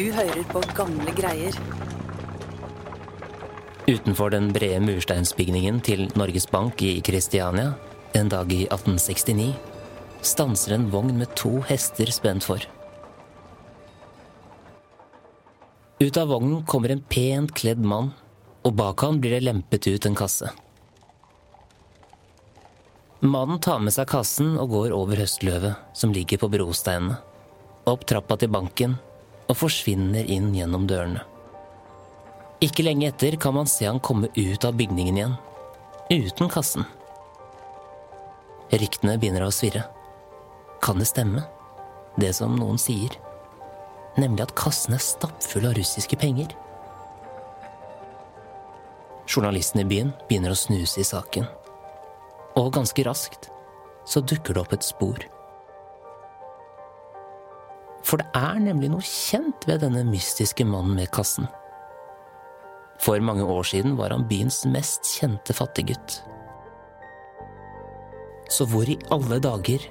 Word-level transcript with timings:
Du 0.00 0.06
hører 0.16 0.46
på 0.48 0.62
gamle 0.72 1.12
greier. 1.12 1.52
Utenfor 3.84 4.30
den 4.32 4.46
brede 4.54 4.78
mursteinsbygningen 4.80 5.82
til 5.84 6.06
Norges 6.16 6.46
Bank 6.48 6.80
i 6.80 7.02
Kristiania 7.04 7.74
en 8.16 8.30
dag 8.32 8.48
i 8.48 8.62
1869 8.62 9.50
stanser 10.24 10.72
en 10.78 10.86
vogn 10.94 11.18
med 11.18 11.34
to 11.36 11.58
hester 11.68 12.08
spent 12.16 12.46
for. 12.48 12.64
Ut 16.00 16.20
av 16.22 16.32
vognen 16.32 16.64
kommer 16.64 16.96
en 16.96 17.04
pent 17.04 17.52
kledd 17.60 17.84
mann, 17.84 18.14
og 18.64 18.78
bak 18.80 19.04
han 19.04 19.20
blir 19.20 19.36
det 19.36 19.42
lempet 19.50 19.90
ut 19.90 20.08
en 20.08 20.16
kasse. 20.16 20.48
Mannen 23.20 23.60
tar 23.60 23.84
med 23.84 23.92
seg 23.92 24.08
kassen 24.08 24.56
og 24.56 24.72
går 24.78 24.96
over 24.96 25.20
høstløvet 25.26 25.92
som 25.92 26.16
ligger 26.16 26.40
på 26.40 26.48
brosteinene, 26.56 27.20
opp 27.84 28.08
trappa 28.08 28.40
til 28.40 28.56
banken 28.56 28.96
og 29.50 29.58
forsvinner 29.58 30.28
inn 30.30 30.52
gjennom 30.54 30.86
dørene. 30.86 31.24
Ikke 32.62 32.84
lenge 32.84 33.08
etter 33.08 33.34
kan 33.40 33.56
man 33.56 33.68
se 33.70 33.88
han 33.88 34.02
komme 34.04 34.28
ut 34.36 34.66
av 34.68 34.76
bygningen 34.78 35.18
igjen, 35.18 35.36
uten 36.12 36.50
kassen. 36.52 36.86
Ryktene 38.70 39.16
begynner 39.18 39.46
å 39.46 39.54
svirre. 39.54 39.86
Kan 40.84 41.00
det 41.02 41.08
stemme, 41.10 41.42
det 42.20 42.30
som 42.36 42.54
noen 42.58 42.78
sier? 42.78 43.16
Nemlig 44.20 44.44
at 44.46 44.54
kassen 44.58 44.94
er 44.94 45.02
stappfull 45.02 45.66
av 45.66 45.74
russiske 45.78 46.18
penger. 46.20 46.52
Journalisten 49.30 49.82
i 49.82 49.88
byen 49.88 50.12
begynner 50.28 50.54
å 50.54 50.58
snuse 50.58 51.02
i 51.02 51.06
saken. 51.06 51.48
Og 52.58 52.72
ganske 52.74 53.02
raskt 53.06 53.50
så 54.06 54.22
dukker 54.22 54.54
det 54.54 54.64
opp 54.64 54.74
et 54.74 54.86
spor. 54.86 55.22
For 58.06 58.20
det 58.20 58.28
er 58.36 58.60
nemlig 58.62 58.90
noe 58.92 59.04
kjent 59.04 59.66
ved 59.68 59.82
denne 59.84 60.02
mystiske 60.08 60.64
mannen 60.66 60.96
med 60.98 61.10
kassen. 61.14 61.48
For 63.00 63.20
mange 63.24 63.44
år 63.44 63.64
siden 63.64 63.96
var 63.96 64.12
han 64.12 64.26
byens 64.28 64.62
mest 64.68 65.08
kjente 65.08 65.56
fattiggutt. 65.56 66.20
Så 68.50 68.66
hvor 68.68 68.88
i 68.88 68.98
alle 69.14 69.38
dager 69.40 69.84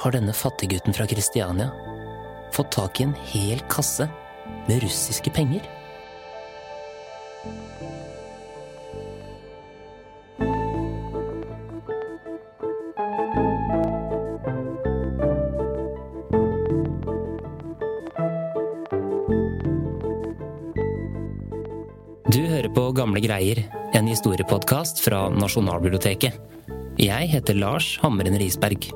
har 0.00 0.14
denne 0.14 0.34
fattiggutten 0.34 0.96
fra 0.96 1.06
Kristiania 1.10 1.70
fått 2.54 2.72
tak 2.74 3.00
i 3.00 3.06
en 3.06 3.16
hel 3.32 3.60
kasse 3.70 4.08
med 4.66 4.82
russiske 4.82 5.30
penger? 5.36 5.62
Gamle 22.96 23.20
greier, 23.20 23.58
en 23.92 24.06
historiepodkast 24.08 25.02
fra 25.04 25.26
Nasjonalbiblioteket. 25.28 26.38
Jeg 26.96 27.28
heter 27.28 27.58
Lars 27.58 27.90
Hamren 28.00 28.38
Risberg. 28.40 28.86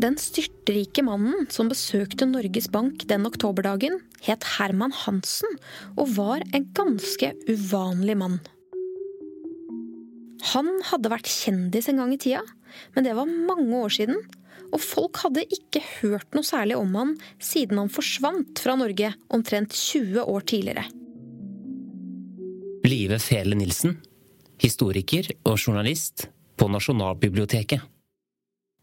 Den 0.00 0.16
styrtrike 0.22 1.02
mannen 1.02 1.50
som 1.50 1.68
besøkte 1.72 2.30
Norges 2.30 2.70
Bank 2.70 3.08
den 3.10 3.26
oktoberdagen, 3.26 3.98
het 4.22 4.46
Herman 4.54 4.94
Hansen 5.02 5.58
og 5.96 6.14
var 6.14 6.46
en 6.54 6.70
ganske 6.78 7.34
uvanlig 7.50 8.18
mann. 8.22 8.40
Han 10.50 10.70
hadde 10.88 11.12
vært 11.12 11.30
kjendis 11.30 11.88
en 11.90 12.00
gang 12.00 12.12
i 12.14 12.20
tida, 12.20 12.42
men 12.94 13.06
det 13.06 13.14
var 13.18 13.28
mange 13.28 13.82
år 13.84 13.92
siden, 13.94 14.18
og 14.70 14.82
folk 14.82 15.20
hadde 15.24 15.46
ikke 15.50 15.82
hørt 16.00 16.34
noe 16.34 16.46
særlig 16.46 16.78
om 16.78 16.94
han 16.98 17.14
siden 17.42 17.78
han 17.80 17.90
forsvant 17.92 18.62
fra 18.62 18.76
Norge 18.78 19.12
omtrent 19.34 19.74
20 19.76 20.24
år 20.24 20.46
tidligere. 20.46 20.86
Live 22.86 23.20
Fele 23.22 23.58
Nilsen, 23.58 23.98
historiker 24.62 25.28
og 25.44 25.58
journalist 25.58 26.28
på 26.58 26.68
Nasjonalbiblioteket. 26.70 27.82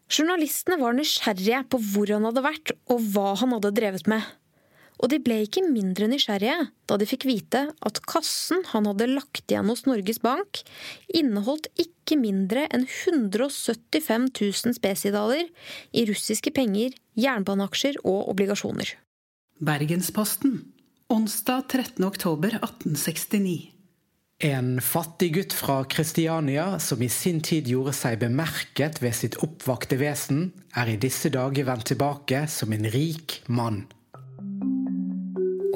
Journalistene 0.07 0.77
var 0.79 0.95
nysgjerrige 0.95 1.66
på 1.72 1.79
hvor 1.83 2.11
han 2.13 2.27
hadde 2.29 2.44
vært 2.45 2.75
og 2.94 3.01
hva 3.11 3.33
han 3.41 3.57
hadde 3.57 3.73
drevet 3.75 4.07
med. 4.07 4.23
Og 4.97 5.11
de 5.11 5.19
ble 5.21 5.41
ikke 5.45 5.63
mindre 5.65 6.07
nysgjerrige 6.09 6.69
da 6.89 6.97
de 6.97 7.07
fikk 7.09 7.27
vite 7.29 7.63
at 7.85 8.01
kassen 8.09 8.63
han 8.71 8.87
hadde 8.89 9.09
lagt 9.11 9.45
igjen 9.45 9.69
hos 9.69 9.85
Norges 9.85 10.21
Bank, 10.23 10.63
inneholdt 11.13 11.69
ikke 11.77 12.17
mindre 12.19 12.65
enn 12.73 12.87
175 12.87 14.31
000 14.33 14.77
spesidaler 14.77 15.45
i 15.93 16.07
russiske 16.09 16.53
penger, 16.55 16.97
jernbaneaksjer 17.19 18.01
og 18.03 18.31
obligasjoner. 18.33 18.95
Bergensposten, 19.57 20.61
onsdag 21.13 21.65
13. 21.69 22.05
oktober 22.05 22.57
1869. 22.59 23.73
En 24.45 24.75
fattig 24.85 25.31
gutt 25.33 25.53
fra 25.57 25.79
Kristiania 25.89 26.75
som 26.79 27.01
i 27.01 27.09
sin 27.09 27.39
tid 27.41 27.65
gjorde 27.71 27.95
seg 27.97 28.19
bemerket 28.21 28.99
ved 29.01 29.15
sitt 29.17 29.39
oppvakte 29.41 29.97
vesen, 29.97 30.51
er 30.77 30.91
i 30.93 30.99
disse 31.01 31.31
dager 31.33 31.65
vendt 31.65 31.89
tilbake 31.89 32.43
som 32.45 32.75
en 32.75 32.85
rik 32.93 33.39
mann. 33.49 33.87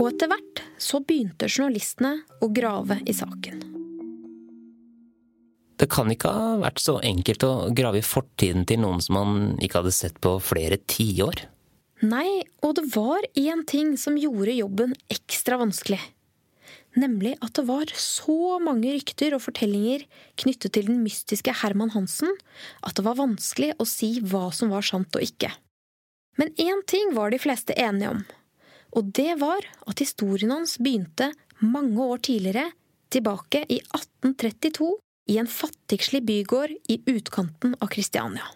Og 0.01 0.07
etter 0.09 0.31
hvert 0.31 0.63
så 0.81 0.99
begynte 1.05 1.45
journalistene 1.45 2.15
å 2.41 2.49
grave 2.49 2.97
i 3.05 3.13
saken. 3.13 3.59
Det 5.77 5.87
kan 5.89 6.09
ikke 6.13 6.29
ha 6.29 6.55
vært 6.61 6.81
så 6.81 6.97
enkelt 7.05 7.45
å 7.45 7.53
grave 7.77 8.01
i 8.01 8.05
fortiden 8.05 8.65
til 8.69 8.81
noen 8.81 9.01
som 9.01 9.17
man 9.17 9.37
ikke 9.61 9.79
hadde 9.81 9.93
sett 9.93 10.17
på 10.21 10.35
flere 10.41 10.77
tiår. 10.89 11.45
Nei, 12.01 12.41
og 12.65 12.75
det 12.77 12.87
var 12.95 13.25
én 13.37 13.61
ting 13.69 13.93
som 13.97 14.17
gjorde 14.17 14.57
jobben 14.57 14.97
ekstra 15.13 15.59
vanskelig. 15.61 16.01
Nemlig 16.97 17.37
at 17.45 17.53
det 17.55 17.65
var 17.69 17.93
så 17.95 18.57
mange 18.61 18.91
rykter 18.91 19.37
og 19.37 19.43
fortellinger 19.45 20.03
knyttet 20.41 20.73
til 20.75 20.89
den 20.89 20.99
mystiske 21.05 21.53
Herman 21.61 21.93
Hansen 21.93 22.33
at 22.81 22.97
det 22.97 23.05
var 23.05 23.19
vanskelig 23.21 23.71
å 23.79 23.87
si 23.87 24.15
hva 24.19 24.49
som 24.53 24.73
var 24.73 24.85
sant 24.85 25.13
og 25.15 25.23
ikke. 25.23 25.53
Men 26.41 26.51
én 26.59 26.81
ting 26.89 27.13
var 27.15 27.31
de 27.31 27.39
fleste 27.41 27.77
enige 27.77 28.11
om, 28.17 28.25
og 28.91 29.11
det 29.15 29.35
var 29.39 29.65
at 29.87 30.03
historien 30.03 30.51
hans 30.53 30.77
begynte 30.81 31.31
mange 31.61 31.99
år 32.01 32.23
tidligere, 32.27 32.71
tilbake 33.11 33.65
i 33.67 33.79
1832, 33.91 34.89
i 35.31 35.37
en 35.39 35.47
fattigslig 35.47 36.23
bygård 36.27 36.73
i 36.89 36.97
utkanten 37.11 37.75
av 37.79 37.91
Kristiania. 37.93 38.47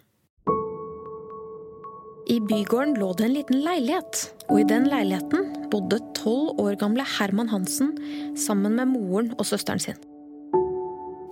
I 2.26 2.40
bygården 2.42 2.96
lå 2.98 3.12
det 3.14 3.24
en 3.28 3.36
liten 3.36 3.60
leilighet, 3.62 4.22
og 4.50 4.58
i 4.60 4.66
den 4.66 4.88
leiligheten 4.90 5.68
bodde 5.70 6.00
tolv 6.18 6.58
år 6.58 6.74
gamle 6.80 7.04
Herman 7.06 7.52
Hansen 7.52 7.92
sammen 8.34 8.74
med 8.80 8.90
moren 8.96 9.30
og 9.36 9.46
søsteren 9.46 9.82
sin. 9.82 10.00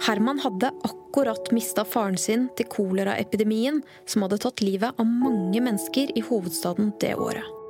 Herman 0.05 0.39
hadde 0.45 0.71
akkurat 0.87 1.51
mista 1.57 1.83
faren 1.89 2.19
sin 2.21 2.47
til 2.59 2.69
koleraepidemien 2.71 3.83
som 4.07 4.27
hadde 4.27 4.39
tatt 4.45 4.63
livet 4.63 4.95
av 4.95 5.09
mange 5.09 5.65
mennesker 5.65 6.15
i 6.15 6.23
hovedstaden 6.29 6.93
det 7.03 7.17
året. 7.19 7.64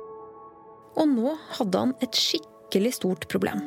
Og 0.95 1.09
nå 1.11 1.33
hadde 1.57 1.81
han 1.81 1.95
et 2.03 2.19
skikkelig 2.19 2.95
stort 2.99 3.27
problem. 3.31 3.63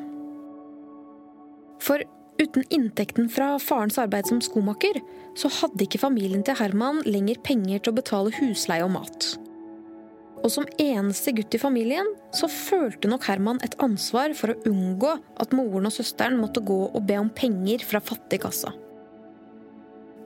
For 1.84 2.02
uten 2.38 2.64
inntekten 2.74 3.28
fra 3.32 3.56
farens 3.62 3.98
arbeid 4.00 4.28
som 4.30 4.40
skomaker, 4.42 5.00
så 5.38 5.50
hadde 5.60 5.84
ikke 5.84 6.00
familien 6.02 6.44
til 6.46 6.58
Herman 6.58 7.02
lenger 7.06 7.40
penger 7.44 7.82
til 7.82 7.92
å 7.92 7.98
betale 7.98 8.34
husleie 8.38 8.86
og 8.86 8.94
mat. 8.94 9.28
Og 10.38 10.52
som 10.54 10.68
eneste 10.78 11.32
gutt 11.34 11.54
i 11.56 11.60
familien 11.60 12.06
så 12.34 12.46
følte 12.50 13.10
nok 13.10 13.26
Herman 13.26 13.58
et 13.66 13.74
ansvar 13.82 14.34
for 14.38 14.54
å 14.54 14.70
unngå 14.70 15.16
at 15.42 15.54
moren 15.56 15.88
og 15.90 15.94
søsteren 15.94 16.38
måtte 16.38 16.62
gå 16.62 16.78
og 16.88 17.00
be 17.08 17.18
om 17.18 17.30
penger 17.34 17.82
fra 17.86 18.00
fattigkassa. 18.02 18.70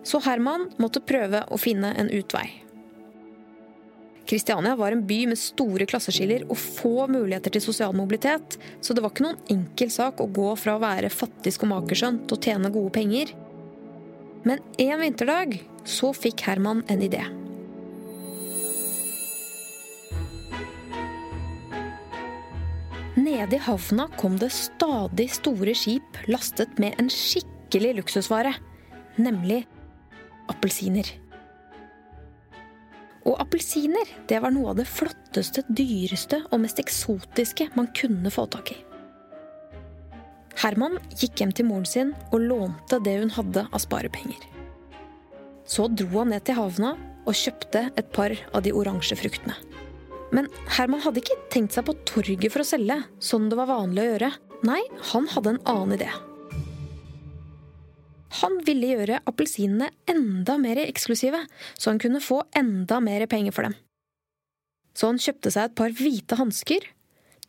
Så 0.05 0.19
Herman 0.25 0.69
måtte 0.83 1.05
prøve 1.05 1.45
å 1.49 1.61
finne 1.61 1.95
en 1.99 2.11
utvei. 2.13 2.49
Kristiania 4.33 4.77
var 4.77 4.93
en 4.93 5.07
by 5.07 5.27
med 5.29 5.37
store 5.37 5.85
klasseskiller 5.85 6.47
og 6.49 6.57
få 6.57 7.05
muligheter 7.13 7.53
til 7.53 7.61
sosial 7.61 7.93
mobilitet, 7.93 8.55
så 8.81 8.95
det 8.97 9.03
var 9.05 9.13
ikke 9.13 9.27
noen 9.27 9.43
enkel 9.53 9.91
sak 9.93 10.23
å 10.25 10.27
gå 10.33 10.55
fra 10.57 10.79
å 10.79 10.81
være 10.81 11.11
fattig 11.13 11.53
skomakersønn 11.53 12.23
til 12.25 12.39
å 12.39 12.41
tjene 12.47 12.71
gode 12.73 12.95
penger. 12.95 13.35
Men 14.49 14.63
en 14.81 15.03
vinterdag 15.05 15.59
så 15.85 16.15
fikk 16.17 16.47
Herman 16.47 16.81
en 16.89 17.05
idé. 17.05 17.21
Nede 23.21 23.59
i 23.59 23.65
havna 23.69 24.09
kom 24.17 24.41
det 24.41 24.49
stadig 24.57 25.29
store 25.37 25.77
skip 25.77 26.25
lastet 26.33 26.81
med 26.81 26.97
en 26.97 27.13
skikkelig 27.13 27.99
luksusvare, 28.01 28.57
nemlig 29.21 29.67
appelsiner. 30.49 31.19
Og 33.29 33.37
appelsiner, 33.39 34.09
det 34.29 34.41
var 34.43 34.55
noe 34.55 34.73
av 34.73 34.81
det 34.81 34.89
flotteste, 34.91 35.63
dyreste 35.69 36.41
og 36.51 36.65
mest 36.65 36.81
eksotiske 36.83 37.69
man 37.79 37.91
kunne 37.97 38.33
få 38.35 38.49
tak 38.51 38.75
i. 38.75 38.79
Herman 40.63 40.99
gikk 41.17 41.41
hjem 41.41 41.53
til 41.57 41.69
moren 41.69 41.89
sin 41.89 42.13
og 42.31 42.43
lånte 42.45 42.99
det 43.03 43.17
hun 43.23 43.33
hadde 43.35 43.65
av 43.71 43.83
sparepenger. 43.83 44.49
Så 45.65 45.87
dro 45.89 46.11
han 46.19 46.33
ned 46.35 46.45
til 46.47 46.59
havna 46.59 46.97
og 47.23 47.39
kjøpte 47.39 47.87
et 47.97 48.11
par 48.15 48.35
av 48.53 48.65
de 48.67 48.75
oransje 48.75 49.17
fruktene. 49.19 49.55
Men 50.33 50.49
Herman 50.77 51.03
hadde 51.05 51.23
ikke 51.23 51.39
tenkt 51.53 51.77
seg 51.77 51.87
på 51.87 51.95
torget 52.09 52.51
for 52.53 52.65
å 52.65 52.67
selge, 52.67 52.99
sånn 53.21 53.51
det 53.53 53.59
var 53.59 53.71
vanlig 53.71 54.05
å 54.05 54.11
gjøre. 54.15 54.31
Nei, 54.67 54.81
han 55.13 55.27
hadde 55.31 55.55
en 55.55 55.65
annen 55.69 55.99
idé. 55.99 56.11
Han 58.41 58.59
ville 58.65 58.95
gjøre 58.95 59.21
appelsinene 59.29 59.91
enda 60.09 60.57
mer 60.61 60.81
eksklusive, 60.87 61.43
så 61.77 61.93
han 61.93 62.01
kunne 62.01 62.23
få 62.25 62.41
enda 62.57 63.01
mer 63.05 63.27
penger 63.29 63.53
for 63.53 63.69
dem. 63.69 63.77
Så 64.97 65.11
han 65.11 65.21
kjøpte 65.21 65.53
seg 65.53 65.69
et 65.69 65.77
par 65.77 65.93
hvite 65.97 66.39
hansker, 66.41 66.87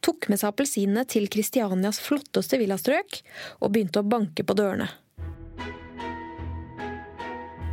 tok 0.03 0.27
med 0.31 0.41
seg 0.41 0.51
appelsinene 0.51 1.05
til 1.07 1.29
Kristianias 1.31 2.01
flotteste 2.03 2.59
villastrøk 2.59 3.21
og 3.61 3.71
begynte 3.71 4.03
å 4.03 4.07
banke 4.07 4.43
på 4.43 4.55
dørene. 4.59 4.89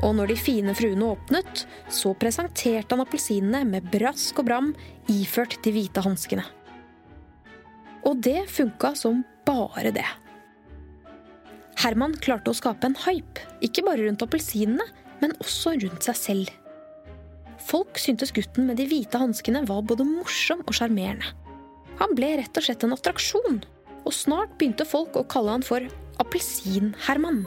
Og 0.01 0.15
når 0.17 0.31
de 0.31 0.39
fine 0.41 0.73
fruene 0.77 1.11
åpnet, 1.13 1.67
så 1.93 2.15
presenterte 2.17 2.95
han 2.95 3.05
appelsinene 3.05 3.67
med 3.69 3.91
brask 3.93 4.39
og 4.41 4.49
bram 4.49 4.73
iført 5.13 5.59
de 5.65 5.75
hvite 5.75 6.07
hanskene. 6.07 6.47
Og 8.09 8.23
det 8.25 8.47
funka 8.49 8.95
som 8.97 9.21
bare 9.45 9.93
det. 9.93 10.09
Herman 11.81 12.13
klarte 12.21 12.53
å 12.53 12.57
skape 12.57 12.91
en 12.91 12.97
hype, 13.07 13.41
ikke 13.65 13.85
bare 13.87 14.05
rundt 14.05 14.21
appelsinene, 14.25 14.85
men 15.23 15.33
også 15.41 15.79
rundt 15.81 16.05
seg 16.05 16.19
selv. 16.19 16.51
Folk 17.71 17.97
syntes 18.01 18.35
gutten 18.37 18.67
med 18.69 18.77
de 18.81 18.85
hvite 18.91 19.21
hanskene 19.21 19.63
var 19.69 19.87
både 19.89 20.05
morsom 20.05 20.61
og 20.67 20.77
sjarmerende. 20.77 21.33
Han 22.01 22.13
ble 22.17 22.35
rett 22.41 22.57
og 22.57 22.67
slett 22.67 22.85
en 22.85 22.93
attraksjon, 22.97 23.63
og 24.05 24.17
snart 24.17 24.53
begynte 24.61 24.89
folk 24.89 25.17
å 25.17 25.25
kalle 25.29 25.57
han 25.57 25.65
for 25.65 25.85
Appelsin-Herman. 26.21 27.47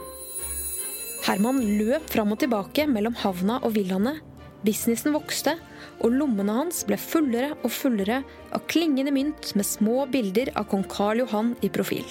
Herman 1.28 1.62
løp 1.78 2.10
fram 2.10 2.34
og 2.34 2.42
tilbake 2.42 2.88
mellom 2.90 3.16
havna 3.22 3.60
og 3.62 3.78
villaene. 3.78 4.18
Businessen 4.66 5.14
vokste, 5.14 5.60
og 6.02 6.18
lommene 6.18 6.58
hans 6.58 6.82
ble 6.88 6.98
fullere 6.98 7.54
og 7.62 7.70
fullere 7.74 8.24
av 8.50 8.66
klingende 8.72 9.14
mynt 9.14 9.54
med 9.58 9.68
små 9.68 10.08
bilder 10.10 10.56
av 10.58 10.72
kong 10.74 10.86
Karl 10.90 11.22
Johan 11.22 11.54
i 11.62 11.70
profil. 11.74 12.08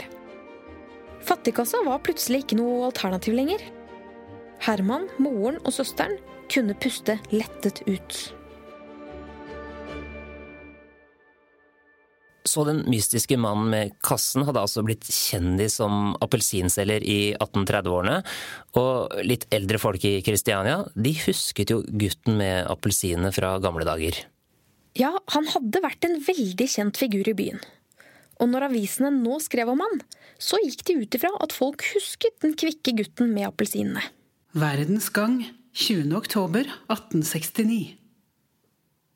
Fattigkassa 1.42 1.80
var 1.82 1.98
plutselig 2.06 2.44
ikke 2.44 2.54
noe 2.54 2.84
alternativ 2.86 3.34
lenger. 3.34 3.62
Herman, 4.62 5.08
moren 5.18 5.56
og 5.66 5.72
søsteren 5.74 6.12
kunne 6.46 6.76
puste 6.78 7.16
lettet 7.34 7.80
ut. 7.88 8.18
Så 12.46 12.62
den 12.68 12.84
mystiske 12.86 13.34
mannen 13.42 13.74
med 13.74 13.96
kassen 14.06 14.46
hadde 14.46 14.62
altså 14.62 14.86
blitt 14.86 15.10
kjendis 15.10 15.80
som 15.82 16.14
appelsinselger 16.22 17.02
i 17.02 17.18
1830-årene. 17.34 18.22
Og 18.78 19.18
litt 19.26 19.50
eldre 19.50 19.82
folk 19.82 20.06
i 20.06 20.20
Kristiania, 20.22 20.84
de 20.94 21.16
husket 21.26 21.74
jo 21.74 21.82
gutten 21.90 22.38
med 22.38 22.70
appelsinene 22.70 23.34
fra 23.34 23.56
gamle 23.58 23.90
dager. 23.90 24.28
Ja, 24.94 25.16
han 25.34 25.50
hadde 25.50 25.82
vært 25.90 26.06
en 26.06 26.20
veldig 26.22 26.70
kjent 26.78 27.02
figur 27.02 27.34
i 27.34 27.40
byen. 27.42 27.64
Og 28.42 28.50
når 28.50 28.66
avisene 28.66 29.12
nå 29.14 29.38
skrev 29.42 29.70
om 29.70 29.82
han, 29.84 30.00
så 30.42 30.58
gikk 30.64 30.82
de 30.88 30.98
ut 31.04 31.16
ifra 31.18 31.30
at 31.44 31.54
folk 31.54 31.84
husket 31.92 32.42
den 32.42 32.56
kvikke 32.58 32.96
gutten 32.98 33.30
med 33.30 33.46
appelsinene. 33.52 34.02
Verdens 34.58 35.08
gang 35.14 35.44
20. 35.78 36.10
oktober 36.18 36.66
1869. 36.90 37.94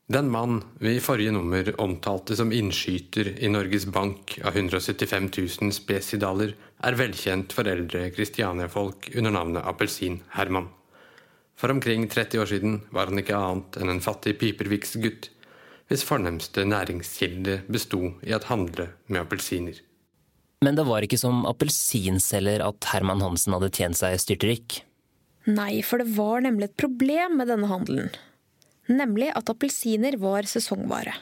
Den 0.07 0.31
mann 0.31 0.61
vi 0.79 0.95
i 0.95 1.03
forrige 1.03 1.33
nummer 1.35 1.67
omtalte 1.83 2.37
som 2.39 2.53
innskyter 2.55 3.33
i 3.43 3.51
Norges 3.51 3.89
Bank 3.91 4.37
av 4.47 4.55
175 4.55 5.27
000 5.35 5.75
spesidaler, 5.75 6.55
er 6.87 6.99
velkjent 7.01 7.51
for 7.57 7.67
eldre 7.67 8.07
Kristiania-folk 8.15 9.11
under 9.17 9.35
navnet 9.35 9.67
Appelsin-Herman. 9.67 10.71
For 11.59 11.75
omkring 11.75 12.07
30 12.07 12.39
år 12.45 12.53
siden 12.53 12.79
var 12.95 13.11
han 13.11 13.19
ikke 13.19 13.35
annet 13.35 13.81
enn 13.81 13.91
en 13.97 14.05
fattig 14.05 14.37
piperviksgutt, 14.39 15.33
hvis 15.91 16.05
fornemste 16.07 16.65
næringskilde 16.67 17.61
besto 17.71 18.17
i 18.27 18.35
at 18.37 18.49
handle 18.51 18.91
med 19.07 19.23
appelsiner. 19.23 19.79
Men 20.65 20.79
det 20.79 20.87
var 20.89 21.05
ikke 21.05 21.21
som 21.21 21.45
appelsinselger 21.47 22.65
at 22.65 22.89
Herman 22.91 23.23
Hansen 23.23 23.55
hadde 23.55 23.71
tjent 23.71 23.99
seg 23.99 24.17
styrtrik. 24.23 24.81
Nei, 25.47 25.83
for 25.87 26.03
det 26.03 26.17
var 26.17 26.41
nemlig 26.43 26.71
et 26.71 26.81
problem 26.81 27.37
med 27.39 27.53
denne 27.53 27.69
handelen 27.71 28.11
nemlig 28.93 29.33
at 29.37 29.51
appelsiner 29.51 30.17
var 30.21 30.47
sesongvare. 30.49 31.15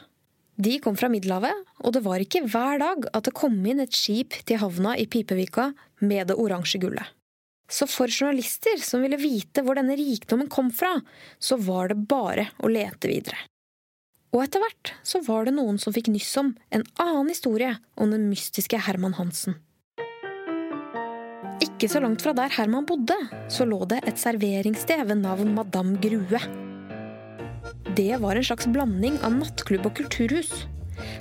De 0.55 0.77
kom 0.79 0.95
fra 0.95 1.09
Middelhavet, 1.11 1.65
og 1.83 1.95
det 1.95 2.03
var 2.05 2.23
ikke 2.23 2.45
hver 2.47 2.79
dag 2.79 3.09
at 3.11 3.27
det 3.27 3.35
kom 3.35 3.57
inn 3.67 3.83
et 3.83 3.95
skip 3.95 4.37
til 4.47 4.61
havna 4.61 4.95
i 4.95 5.07
Pipevika 5.11 5.71
med 5.99 6.31
det 6.31 6.37
oransje 6.39 6.79
gullet. 6.79 7.11
Så 7.67 7.87
for 7.89 8.11
journalister 8.11 8.77
som 8.79 9.01
ville 9.01 9.17
vite 9.19 9.63
hvor 9.65 9.75
denne 9.75 9.97
rikdommen 9.97 10.47
kom 10.53 10.69
fra, 10.71 10.93
så 11.41 11.57
var 11.57 11.89
det 11.91 12.05
bare 12.07 12.51
å 12.61 12.69
lete 12.71 13.09
videre. 13.09 13.39
Og 14.33 14.41
etter 14.43 14.63
hvert 14.63 14.93
så 15.05 15.21
var 15.27 15.45
det 15.47 15.55
noen 15.55 15.77
som 15.81 15.93
fikk 15.95 16.09
nyss 16.11 16.33
om 16.41 16.55
en 16.73 16.83
annen 17.01 17.31
historie 17.31 17.75
om 17.95 18.11
den 18.11 18.27
mystiske 18.31 18.79
Herman 18.87 19.15
Hansen. 19.19 19.59
Ikke 21.63 21.87
så 21.91 22.01
langt 22.03 22.23
fra 22.23 22.33
der 22.35 22.51
Herman 22.55 22.87
bodde, 22.87 23.15
så 23.51 23.67
lå 23.67 23.81
det 23.91 24.01
et 24.07 24.19
serveringssted 24.19 25.05
ved 25.07 25.21
navn 25.21 25.53
Madame 25.55 25.99
Grue. 26.03 26.41
Det 27.95 28.15
var 28.19 28.35
en 28.35 28.47
slags 28.47 28.67
blanding 28.67 29.19
av 29.23 29.37
nattklubb 29.37 29.87
og 29.87 29.95
kulturhus. 29.99 30.51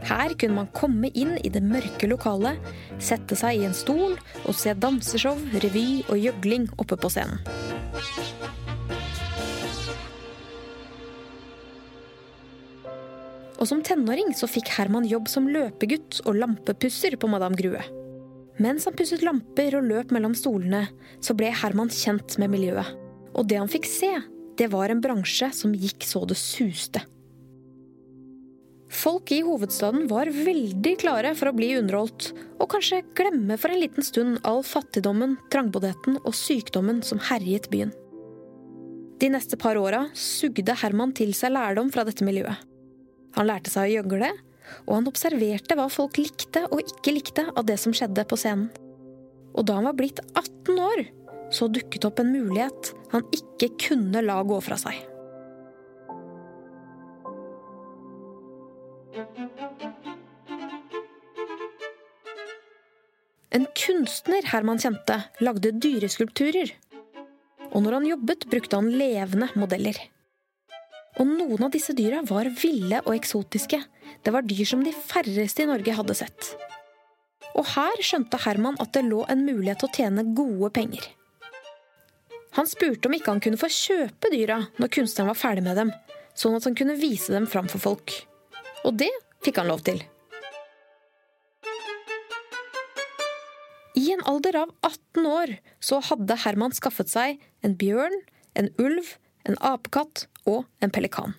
Her 0.06 0.34
kunne 0.38 0.58
man 0.58 0.72
komme 0.74 1.10
inn 1.14 1.36
i 1.42 1.50
det 1.52 1.62
mørke 1.62 2.08
lokalet, 2.10 2.58
sette 3.02 3.38
seg 3.38 3.60
i 3.60 3.66
en 3.68 3.76
stol 3.76 4.16
og 4.44 4.54
se 4.58 4.74
danseshow, 4.78 5.38
revy 5.62 6.02
og 6.08 6.18
gjøgling 6.18 6.68
oppe 6.82 6.98
på 6.98 7.10
scenen. 7.14 7.42
Og 13.64 13.68
som 13.70 13.80
tenåring 13.80 14.34
så 14.36 14.44
fikk 14.44 14.68
Herman 14.76 15.06
jobb 15.08 15.30
som 15.32 15.46
løpegutt 15.48 16.18
og 16.28 16.36
lampepusser 16.36 17.14
på 17.16 17.30
Madame 17.32 17.56
Grue. 17.56 17.80
Mens 18.60 18.84
han 18.84 18.92
pusset 18.92 19.22
lamper 19.24 19.78
og 19.78 19.86
løp 19.88 20.10
mellom 20.12 20.34
stolene, 20.36 20.82
så 21.24 21.32
ble 21.32 21.48
Herman 21.48 21.88
kjent 21.88 22.36
med 22.42 22.52
miljøet. 22.52 22.90
Og 23.32 23.48
det 23.48 23.56
han 23.56 23.70
fikk 23.72 23.88
se, 23.88 24.10
det 24.60 24.68
var 24.74 24.92
en 24.92 25.00
bransje 25.00 25.48
som 25.56 25.72
gikk 25.72 26.04
så 26.04 26.26
det 26.28 26.36
suste. 26.36 27.00
Folk 28.92 29.32
i 29.32 29.40
hovedstaden 29.48 30.04
var 30.12 30.28
veldig 30.28 30.92
klare 31.00 31.32
for 31.32 31.48
å 31.48 31.56
bli 31.56 31.72
underholdt, 31.78 32.34
og 32.60 32.68
kanskje 32.76 33.00
glemme 33.16 33.56
for 33.56 33.72
en 33.72 33.80
liten 33.80 34.04
stund 34.04 34.44
all 34.44 34.60
fattigdommen, 34.60 35.38
trangboddheten 35.48 36.20
og 36.20 36.36
sykdommen 36.36 37.00
som 37.00 37.24
herjet 37.32 37.72
byen. 37.72 37.96
De 39.24 39.32
neste 39.32 39.56
par 39.56 39.80
åra 39.80 40.04
sugde 40.12 40.76
Herman 40.84 41.16
til 41.16 41.32
seg 41.32 41.56
lærdom 41.56 41.88
fra 41.96 42.04
dette 42.04 42.28
miljøet. 42.28 42.60
Han 43.34 43.48
lærte 43.48 43.72
seg 43.72 43.88
å 43.88 43.94
gjøgle, 43.96 44.30
og 44.86 44.92
han 44.96 45.10
observerte 45.10 45.76
hva 45.78 45.88
folk 45.92 46.18
likte 46.20 46.64
og 46.70 46.82
ikke 46.84 47.14
likte 47.16 47.46
av 47.52 47.66
det 47.68 47.76
som 47.82 47.94
skjedde 47.96 48.24
på 48.30 48.38
scenen. 48.40 48.70
Og 49.54 49.66
da 49.66 49.78
han 49.78 49.88
var 49.88 49.96
blitt 49.98 50.22
18 50.34 50.78
år, 50.82 51.04
så 51.54 51.68
dukket 51.70 52.06
opp 52.08 52.22
en 52.22 52.32
mulighet 52.34 52.94
han 53.12 53.26
ikke 53.34 53.70
kunne 53.88 54.22
la 54.24 54.40
gå 54.46 54.58
fra 54.64 54.78
seg. 54.80 54.96
En 63.54 63.68
kunstner 63.78 64.42
Herman 64.50 64.80
kjente, 64.82 65.20
lagde 65.38 65.70
dyreskulpturer. 65.78 66.72
Og 67.70 67.84
når 67.84 68.00
han 68.00 68.08
jobbet, 68.08 68.48
brukte 68.50 68.80
han 68.80 68.90
levende 68.98 69.46
modeller. 69.54 70.00
Og 71.20 71.28
noen 71.28 71.62
av 71.62 71.72
disse 71.74 71.94
dyra 71.94 72.22
var 72.26 72.48
ville 72.58 73.00
og 73.04 73.14
eksotiske. 73.14 73.78
Det 74.24 74.32
var 74.34 74.46
dyr 74.46 74.66
som 74.66 74.82
de 74.82 74.92
færreste 74.94 75.62
i 75.62 75.68
Norge 75.70 75.94
hadde 75.94 76.16
sett. 76.18 76.54
Og 77.54 77.66
her 77.74 78.00
skjønte 78.02 78.40
Herman 78.42 78.78
at 78.82 78.94
det 78.96 79.04
lå 79.06 79.22
en 79.30 79.44
mulighet 79.46 79.84
til 79.84 79.90
å 79.90 79.94
tjene 79.94 80.26
gode 80.34 80.72
penger. 80.74 81.06
Han 82.54 82.68
spurte 82.70 83.10
om 83.10 83.14
ikke 83.14 83.32
han 83.32 83.42
kunne 83.42 83.58
få 83.58 83.70
kjøpe 83.70 84.30
dyra 84.30 84.60
når 84.78 84.90
kunstneren 84.96 85.30
var 85.30 85.38
ferdig 85.38 85.64
med 85.66 85.78
dem, 85.78 85.92
sånn 86.38 86.54
at 86.58 86.66
han 86.66 86.76
kunne 86.78 86.98
vise 86.98 87.34
dem 87.34 87.46
fram 87.50 87.70
for 87.70 87.82
folk. 87.82 88.14
Og 88.86 88.98
det 88.98 89.10
fikk 89.46 89.62
han 89.62 89.70
lov 89.70 89.82
til. 89.86 90.02
I 93.94 94.10
en 94.14 94.22
alder 94.26 94.58
av 94.64 94.72
18 94.82 95.26
år 95.30 95.56
så 95.82 96.00
hadde 96.02 96.38
Herman 96.42 96.74
skaffet 96.74 97.10
seg 97.10 97.42
en 97.66 97.76
bjørn, 97.78 98.16
en 98.58 98.70
ulv, 98.82 99.14
en 99.44 99.58
apekatt 99.60 100.26
og 100.48 100.64
en 100.84 100.92
pelikan. 100.92 101.34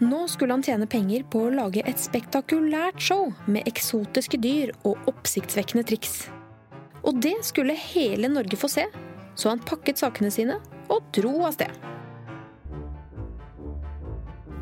Nå 0.00 0.24
skulle 0.32 0.56
han 0.56 0.64
tjene 0.64 0.88
penger 0.88 1.26
på 1.32 1.44
å 1.46 1.52
lage 1.52 1.84
et 1.88 2.00
spektakulært 2.00 3.00
show 3.04 3.28
med 3.44 3.68
eksotiske 3.68 4.40
dyr 4.40 4.72
og 4.88 4.96
oppsiktsvekkende 5.10 5.84
triks. 5.88 6.22
Og 7.04 7.20
det 7.20 7.36
skulle 7.44 7.76
hele 7.76 8.30
Norge 8.32 8.56
få 8.60 8.68
se, 8.72 8.86
så 9.36 9.52
han 9.52 9.64
pakket 9.64 10.00
sakene 10.00 10.32
sine 10.32 10.58
og 10.90 11.04
dro 11.16 11.34
av 11.46 11.56
sted. 11.56 11.72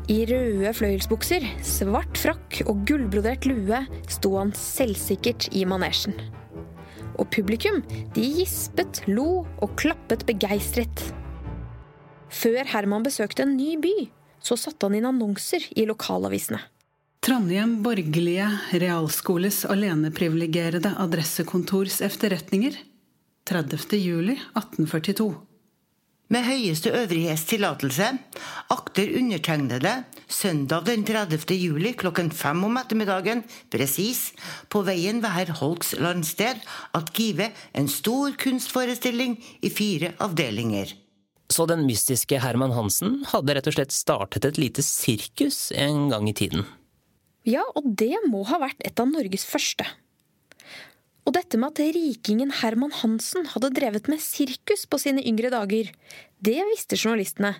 I 0.09 0.23
røde 0.25 0.71
fløyelsbukser, 0.73 1.43
svart 1.61 2.17
frakk 2.17 2.63
og 2.65 2.81
gullbrodert 2.89 3.45
lue 3.45 3.83
sto 4.09 4.33
han 4.39 4.51
selvsikkert 4.57 5.51
i 5.53 5.67
manesjen. 5.69 6.17
Og 7.19 7.27
publikum, 7.33 7.81
de 8.15 8.25
gispet, 8.39 9.01
lo 9.11 9.43
og 9.59 9.75
klappet 9.79 10.25
begeistret. 10.29 11.03
Før 12.29 12.63
Herman 12.71 13.03
besøkte 13.03 13.43
en 13.43 13.57
ny 13.57 13.73
by, 13.81 13.95
så 14.39 14.55
satte 14.59 14.87
han 14.87 14.95
inn 14.95 15.07
annonser 15.09 15.65
i 15.75 15.85
lokalavisene. 15.89 16.61
Trondheim 17.25 17.81
borgerlige 17.83 18.47
realskoles 18.79 19.65
aleneprivilegerede 19.67 20.93
adressekontors 21.03 21.99
efterretninger 22.05 22.77
30. 23.49 23.99
juli 23.99 24.37
1842. 24.55 25.48
Med 26.29 26.45
høyeste 26.45 26.91
øvrighets 26.93 27.41
tillatelse 27.49 28.05
akter 28.69 29.07
undertegnede 29.17 29.93
søndag 30.29 30.83
den 30.85 31.01
30. 31.01 31.55
juli 31.57 31.95
klokken 31.97 32.29
fem 32.29 32.59
om 32.67 32.75
ettermiddagen 32.77 33.41
presis 33.73 34.27
på 34.69 34.83
veien 34.85 35.23
ved 35.23 35.33
herr 35.33 35.49
Holks 35.57 35.95
landsted 35.97 36.61
at 36.93 37.09
give 37.17 37.47
en 37.49 37.89
stor 37.89 38.35
kunstforestilling 38.37 39.39
i 39.65 39.71
fire 39.73 40.11
avdelinger. 40.21 40.93
Så 41.49 41.65
den 41.65 41.81
mystiske 41.87 42.37
Herman 42.37 42.75
Hansen 42.77 43.23
hadde 43.31 43.55
rett 43.57 43.71
og 43.71 43.79
slett 43.79 43.95
startet 43.95 44.45
et 44.45 44.61
lite 44.61 44.85
sirkus 44.85 45.71
en 45.73 46.11
gang 46.13 46.29
i 46.29 46.35
tiden. 46.37 46.61
Ja, 47.41 47.65
og 47.73 47.89
det 47.97 48.13
må 48.29 48.43
ha 48.45 48.61
vært 48.61 48.85
et 48.85 49.01
av 49.01 49.09
Norges 49.09 49.49
første. 49.49 49.89
Og 51.29 51.35
dette 51.37 51.59
med 51.61 51.75
at 51.75 51.93
rikingen 51.93 52.49
Herman 52.57 52.93
Hansen 53.03 53.45
hadde 53.51 53.69
drevet 53.77 54.07
med 54.09 54.17
sirkus 54.23 54.87
på 54.89 54.97
sine 54.97 55.21
yngre 55.21 55.51
dager, 55.53 55.91
det 56.41 56.61
visste 56.71 56.97
journalistene. 56.97 57.51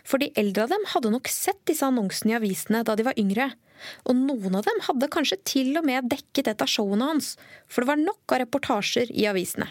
For 0.00 0.20
de 0.20 0.30
eldre 0.40 0.64
av 0.64 0.72
dem 0.72 0.86
hadde 0.94 1.10
nok 1.12 1.28
sett 1.28 1.60
disse 1.68 1.84
annonsene 1.84 2.32
i 2.32 2.36
avisene 2.38 2.80
da 2.88 2.94
de 2.96 3.04
var 3.04 3.18
yngre. 3.20 3.50
Og 4.08 4.16
noen 4.16 4.56
av 4.56 4.64
dem 4.64 4.80
hadde 4.86 5.10
kanskje 5.12 5.36
til 5.44 5.76
og 5.76 5.84
med 5.84 6.08
dekket 6.08 6.48
et 6.54 6.64
av 6.64 6.70
showene 6.72 7.10
hans, 7.10 7.34
for 7.68 7.84
det 7.84 7.90
var 7.90 8.00
nok 8.00 8.32
av 8.32 8.40
reportasjer 8.46 9.12
i 9.12 9.26
avisene. 9.28 9.68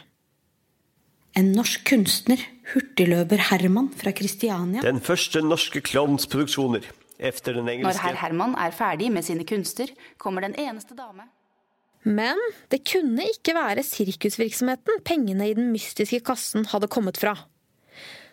En 1.38 1.50
norsk 1.54 1.82
kunstner, 1.90 2.44
hurtigløper 2.76 3.42
Herman 3.50 3.90
fra 3.98 4.14
Kristiania. 4.14 4.86
Den 4.86 5.02
første 5.02 5.42
norske 5.42 5.82
klovnsproduksjoner. 5.86 6.86
Efter 7.18 7.58
den 7.58 7.66
engelske 7.74 7.90
Når 7.90 8.04
herr 8.06 8.22
Herman 8.22 8.54
er 8.62 8.78
ferdig 8.78 9.10
med 9.10 9.26
sine 9.26 9.46
kunster, 9.50 9.90
kommer 10.22 10.46
den 10.46 10.54
eneste 10.62 10.94
dame 10.94 11.26
Men 12.08 12.40
det 12.72 12.86
kunne 12.88 13.26
ikke 13.34 13.56
være 13.58 13.84
sirkusvirksomheten 13.84 15.02
pengene 15.08 15.50
i 15.50 15.56
den 15.58 15.74
mystiske 15.74 16.22
kassen 16.24 16.68
hadde 16.72 16.88
kommet 16.92 17.20
fra. 17.20 17.36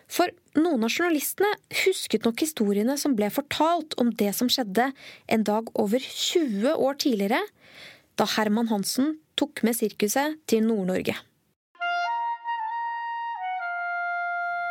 For 0.07 0.29
noen 0.55 0.85
av 0.85 0.93
journalistene 0.93 1.49
husket 1.81 2.27
nok 2.27 2.43
historiene 2.45 2.95
som 3.01 3.15
ble 3.17 3.27
fortalt 3.33 3.97
om 3.99 4.13
det 4.15 4.31
som 4.37 4.51
skjedde 4.51 4.91
en 5.27 5.45
dag 5.47 5.71
over 5.81 5.99
20 5.99 6.75
år 6.77 6.99
tidligere, 7.01 7.41
da 8.15 8.27
Herman 8.37 8.69
Hansen 8.71 9.17
tok 9.35 9.65
med 9.67 9.75
sirkuset 9.75 10.37
til 10.47 10.63
Nord-Norge. 10.69 11.17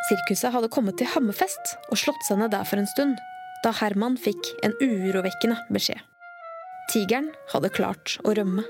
Sirkuset 0.08 0.52
hadde 0.54 0.72
kommet 0.72 0.96
til 1.00 1.10
Hammerfest 1.12 1.76
og 1.90 2.00
slått 2.00 2.24
seg 2.28 2.40
ned 2.40 2.54
der 2.54 2.64
for 2.68 2.80
en 2.80 2.88
stund, 2.88 3.20
da 3.64 3.72
Herman 3.82 4.16
fikk 4.20 4.54
en 4.64 4.76
urovekkende 4.80 5.60
beskjed. 5.72 6.13
Tigeren 6.92 7.30
hadde 7.52 7.72
klart 7.72 8.18
å 8.24 8.34
rømme. 8.36 8.64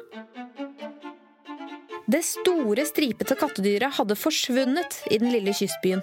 Det 2.04 2.21
store, 2.26 2.85
stripete 2.87 3.37
kattedyret 3.40 3.97
hadde 3.97 4.16
forsvunnet 4.18 5.00
i 5.11 5.18
den 5.23 5.33
lille 5.33 5.54
kystbyen. 5.56 6.02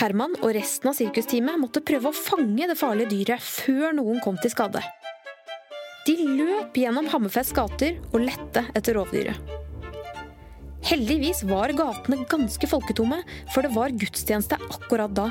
Herman 0.00 0.34
og 0.40 0.54
resten 0.56 0.90
av 0.90 0.96
sirkusteamet 0.98 1.60
måtte 1.60 1.82
prøve 1.84 2.10
å 2.10 2.16
fange 2.16 2.66
det 2.68 2.76
farlige 2.78 3.12
dyret 3.12 3.44
før 3.44 3.94
noen 3.96 4.20
kom 4.24 4.38
til 4.40 4.52
skade. 4.52 4.82
De 6.06 6.16
løp 6.24 6.76
gjennom 6.80 7.08
Hammerfests 7.12 7.54
gater 7.56 7.98
og 8.10 8.24
lette 8.24 8.64
etter 8.74 8.96
rovdyret. 8.96 9.36
Heldigvis 10.90 11.44
var 11.46 11.74
gatene 11.76 12.24
ganske 12.30 12.66
folketomme, 12.66 13.20
for 13.52 13.62
det 13.62 13.74
var 13.76 13.92
gudstjeneste 13.92 14.56
akkurat 14.72 15.12
da. 15.14 15.28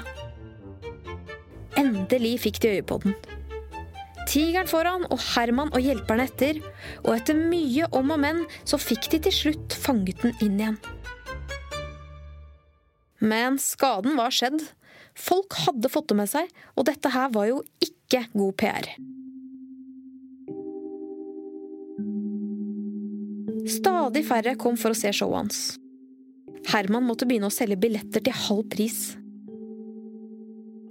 Endelig 1.79 2.37
fikk 2.45 2.61
de 2.63 2.77
øye 2.77 2.85
på 2.85 3.01
den. 3.03 3.17
Tigeren 4.29 4.69
foran 4.69 5.07
og 5.09 5.17
Herman 5.31 5.71
og 5.73 5.81
hjelperne 5.81 6.27
etter, 6.29 6.59
og 7.01 7.15
etter 7.15 7.37
mye 7.37 7.87
om 7.97 8.11
og 8.13 8.19
men 8.21 8.43
så 8.61 8.77
fikk 8.77 9.09
de 9.15 9.23
til 9.25 9.33
slutt 9.33 9.73
fanget 9.73 10.21
den 10.21 10.35
inn 10.45 10.59
igjen. 10.59 10.77
Men 13.19 13.57
skaden 13.59 14.13
var 14.19 14.33
skjedd. 14.33 14.61
Folk 15.17 15.57
hadde 15.65 15.89
fått 15.91 16.11
det 16.11 16.19
med 16.21 16.29
seg, 16.31 16.51
og 16.77 16.85
dette 16.87 17.09
her 17.11 17.33
var 17.33 17.49
jo 17.49 17.63
ikke 17.83 18.27
god 18.37 18.53
PR. 18.61 18.91
Stadig 23.69 24.23
færre 24.29 24.55
kom 24.61 24.77
for 24.79 24.93
å 24.93 24.97
se 24.97 25.11
showet 25.13 25.41
hans. 25.41 25.63
Herman 26.69 27.05
måtte 27.07 27.25
begynne 27.25 27.49
å 27.49 27.53
selge 27.53 27.79
billetter 27.81 28.23
til 28.23 28.37
halv 28.45 28.69
pris. 28.71 29.18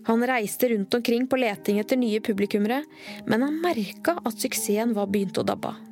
Han 0.09 0.25
reiste 0.27 0.69
rundt 0.73 0.95
omkring 0.97 1.27
på 1.29 1.37
leting 1.37 1.79
etter 1.83 2.01
nye 2.01 2.21
publikummere, 2.25 2.81
men 3.29 3.43
han 3.45 3.61
merka 3.61 4.17
at 4.25 4.41
suksessen 4.41 4.95
var 4.97 5.11
begynt 5.13 5.37
å 5.37 5.45
dabbe 5.45 5.69
av. 5.69 5.85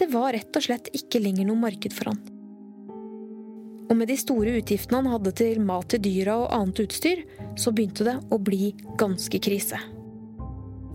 Det 0.00 0.06
var 0.08 0.32
rett 0.32 0.56
og 0.56 0.64
slett 0.64 0.86
ikke 0.96 1.20
lenger 1.20 1.44
noe 1.44 1.60
marked 1.60 1.92
for 1.92 2.14
han. 2.14 2.20
Og 3.90 3.98
med 3.98 4.08
de 4.08 4.16
store 4.16 4.54
utgiftene 4.56 5.02
han 5.02 5.10
hadde 5.12 5.34
til 5.36 5.60
mat 5.60 5.90
til 5.92 6.00
dyra 6.00 6.38
og 6.40 6.52
annet 6.56 6.80
utstyr, 6.86 7.20
så 7.60 7.74
begynte 7.76 8.06
det 8.08 8.16
å 8.32 8.38
bli 8.40 8.70
ganske 8.96 9.40
krise. 9.44 9.76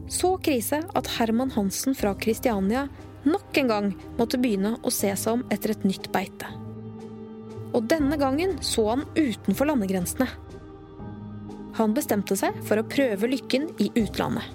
Så 0.10 0.32
krise 0.42 0.80
at 0.98 1.12
Herman 1.20 1.54
Hansen 1.54 1.94
fra 1.98 2.16
Kristiania 2.18 2.88
nok 3.25 3.58
en 3.62 3.70
gang 3.70 3.92
måtte 4.18 4.42
begynne 4.42 4.80
å 4.82 4.94
se 4.94 5.12
seg 5.14 5.38
om 5.38 5.46
etter 5.54 5.75
et 5.75 5.86
nytt 5.86 6.10
beite. 6.16 6.50
Og 7.75 7.86
denne 7.92 8.18
gangen 8.18 8.58
så 8.64 8.88
han 8.96 9.06
utenfor 9.14 9.70
landegrensene. 9.70 10.30
Han 11.75 11.96
bestemte 11.96 12.38
seg 12.39 12.55
for 12.67 12.79
å 12.79 12.88
prøve 12.88 13.27
lykken 13.27 13.67
i 13.84 13.89
utlandet. 14.00 14.48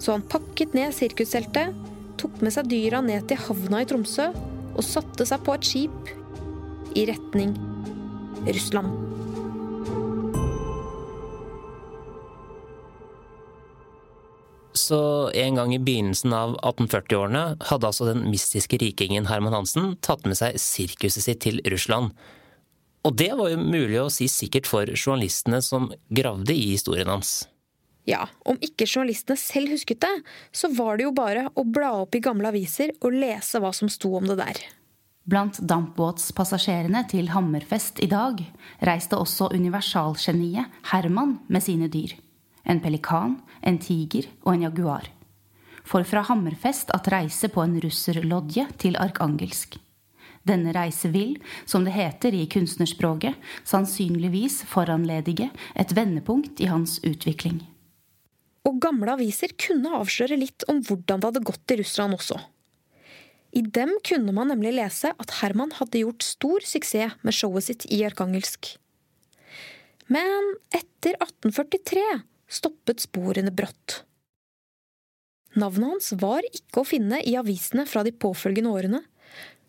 Så 0.00 0.16
han 0.16 0.24
pakket 0.26 0.72
ned 0.74 0.94
sirkusteltet, 0.96 1.76
tok 2.20 2.40
med 2.44 2.54
seg 2.54 2.70
dyra 2.72 3.02
ned 3.04 3.28
til 3.30 3.38
havna 3.40 3.82
i 3.84 3.86
Tromsø 3.88 4.30
og 4.70 4.82
satte 4.86 5.26
seg 5.28 5.44
på 5.46 5.54
et 5.54 5.68
skip 5.68 6.10
i 6.98 7.06
retning 7.08 7.54
Russland. 8.48 8.90
Så 14.74 15.30
en 15.36 15.58
gang 15.58 15.74
i 15.74 15.78
begynnelsen 15.78 16.32
av 16.34 16.56
1840-årene 16.58 17.44
hadde 17.68 17.86
altså 17.86 18.08
den 18.08 18.24
mystiske 18.30 18.80
rikingen 18.80 19.28
Herman 19.30 19.54
Hansen 19.54 19.92
tatt 20.02 20.24
med 20.26 20.38
seg 20.40 20.58
sirkuset 20.58 21.26
sitt 21.26 21.42
til 21.44 21.60
Russland. 21.70 22.14
Og 23.06 23.16
det 23.16 23.30
var 23.36 23.48
jo 23.48 23.60
mulig 23.60 23.96
å 24.00 24.10
si 24.12 24.28
sikkert 24.28 24.68
for 24.68 24.90
journalistene 24.92 25.62
som 25.64 25.88
gravde 26.12 26.52
i 26.52 26.72
historien 26.74 27.08
hans. 27.08 27.46
Ja, 28.08 28.26
om 28.48 28.58
ikke 28.64 28.88
journalistene 28.88 29.38
selv 29.40 29.72
husket 29.74 30.02
det, 30.02 30.12
så 30.52 30.70
var 30.74 30.98
det 30.98 31.06
jo 31.06 31.14
bare 31.16 31.46
å 31.54 31.64
bla 31.64 31.92
opp 32.02 32.16
i 32.16 32.22
gamle 32.24 32.50
aviser 32.50 32.92
og 33.00 33.16
lese 33.16 33.60
hva 33.60 33.72
som 33.76 33.90
sto 33.92 34.12
om 34.18 34.28
det 34.28 34.38
der. 34.40 34.60
Blant 35.30 35.60
dampbåtspassasjerene 35.68 37.04
til 37.10 37.28
Hammerfest 37.30 38.00
i 38.02 38.08
dag 38.10 38.40
reiste 38.84 39.18
også 39.20 39.50
universalgeniet 39.54 40.80
Herman 40.90 41.36
med 41.48 41.64
sine 41.64 41.90
dyr. 41.92 42.16
En 42.64 42.80
pelikan, 42.82 43.36
en 43.62 43.78
tiger 43.80 44.28
og 44.42 44.54
en 44.54 44.66
jaguar. 44.66 45.06
For 45.84 46.04
fra 46.08 46.24
Hammerfest 46.28 46.90
at 46.96 47.08
reise 47.12 47.50
på 47.52 47.62
en 47.62 47.78
russerlodje 47.84 48.66
til 48.80 48.98
Arkangelsk. 49.00 49.78
Denne 50.50 50.74
reise 50.74 51.10
vil, 51.14 51.36
som 51.68 51.84
det 51.86 51.94
heter 51.94 52.34
i 52.34 52.46
kunstnerspråket, 52.50 53.36
sannsynligvis 53.68 54.64
foranledige 54.70 55.50
et 55.78 55.94
vendepunkt 55.94 56.60
i 56.60 56.70
hans 56.70 56.98
utvikling. 57.06 57.60
Og 58.66 58.80
gamle 58.82 59.14
aviser 59.14 59.54
kunne 59.60 59.94
avsløre 60.00 60.38
litt 60.40 60.66
om 60.68 60.82
hvordan 60.84 61.22
det 61.22 61.30
hadde 61.30 61.46
gått 61.48 61.74
i 61.74 61.78
Russland 61.80 62.18
også. 62.18 62.40
I 63.56 63.62
dem 63.66 63.96
kunne 64.06 64.34
man 64.34 64.50
nemlig 64.52 64.76
lese 64.76 65.10
at 65.10 65.38
Herman 65.40 65.72
hadde 65.80 66.04
gjort 66.04 66.22
stor 66.22 66.66
suksess 66.66 67.16
med 67.26 67.34
showet 67.34 67.66
sitt 67.66 67.86
i 67.90 68.02
Arkangelsk. 68.06 68.76
Men 70.10 70.54
etter 70.74 71.16
1843 71.18 72.04
stoppet 72.50 73.02
sporene 73.02 73.52
brått. 73.54 74.02
Navnet 75.58 75.88
hans 75.88 76.12
var 76.18 76.46
ikke 76.46 76.82
å 76.82 76.86
finne 76.86 77.18
i 77.26 77.34
avisene 77.38 77.86
fra 77.90 78.04
de 78.06 78.12
påfølgende 78.14 78.70
årene, 78.70 79.00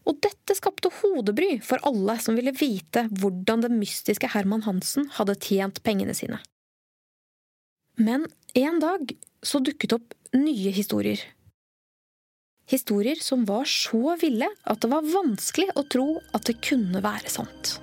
og 0.07 0.17
dette 0.23 0.55
skapte 0.57 0.89
hodebry 1.01 1.59
for 1.65 1.81
alle 1.87 2.17
som 2.23 2.37
ville 2.37 2.53
vite 2.57 3.05
hvordan 3.21 3.65
den 3.65 3.77
mystiske 3.81 4.31
Herman 4.33 4.65
Hansen 4.65 5.09
hadde 5.17 5.37
tjent 5.43 5.81
pengene 5.85 6.15
sine. 6.17 6.39
Men 8.01 8.25
en 8.57 8.81
dag 8.81 9.13
så 9.45 9.61
dukket 9.61 9.93
opp 9.97 10.15
nye 10.33 10.73
historier. 10.73 11.21
Historier 12.71 13.19
som 13.19 13.43
var 13.45 13.67
så 13.67 14.15
ville 14.21 14.47
at 14.47 14.81
det 14.81 14.89
var 14.91 15.07
vanskelig 15.07 15.69
å 15.75 15.85
tro 15.91 16.07
at 16.31 16.45
det 16.47 16.61
kunne 16.63 17.01
være 17.03 17.31
sant. 17.33 17.77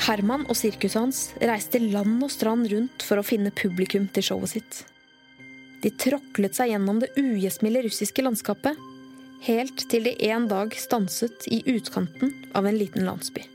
Herman 0.00 0.46
og 0.48 0.56
sirkuset 0.56 0.98
hans 0.98 1.18
reiste 1.44 1.78
land 1.82 2.22
og 2.24 2.32
strand 2.32 2.70
rundt 2.72 3.04
for 3.06 3.20
å 3.20 3.26
finne 3.26 3.52
publikum 3.54 4.08
til 4.10 4.26
showet 4.30 4.54
sitt. 4.56 4.80
De 5.84 5.92
tråklet 5.92 6.56
seg 6.56 6.72
gjennom 6.72 6.98
det 7.00 7.12
ugjestmilde 7.20 7.84
russiske 7.86 8.24
landskapet, 8.24 8.76
helt 9.46 9.86
til 9.90 10.04
de 10.04 10.12
en 10.28 10.48
dag 10.50 10.74
stanset 10.76 11.46
i 11.48 11.62
utkanten 11.72 12.34
av 12.56 12.66
en 12.68 12.76
liten 12.76 13.06
landsby. 13.06 13.46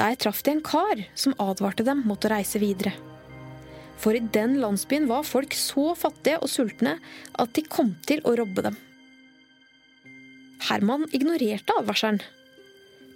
Der 0.00 0.16
traff 0.18 0.42
de 0.42 0.56
en 0.56 0.62
kar 0.64 1.04
som 1.14 1.36
advarte 1.40 1.84
dem 1.86 2.02
mot 2.08 2.24
å 2.24 2.32
reise 2.32 2.60
videre. 2.62 2.94
For 4.02 4.16
i 4.18 4.22
den 4.34 4.56
landsbyen 4.60 5.06
var 5.06 5.26
folk 5.28 5.54
så 5.54 5.92
fattige 5.98 6.40
og 6.42 6.50
sultne 6.50 6.96
at 7.38 7.52
de 7.54 7.62
kom 7.62 7.94
til 8.08 8.22
å 8.26 8.34
robbe 8.40 8.64
dem. 8.66 8.78
Herman 10.68 11.06
ignorerte 11.14 11.76
advarselen. 11.78 12.22